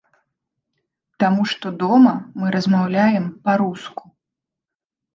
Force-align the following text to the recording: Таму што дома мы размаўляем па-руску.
Таму 1.25 1.41
што 1.51 1.67
дома 1.85 2.13
мы 2.41 2.45
размаўляем 2.57 3.31
па-руску. 3.47 4.03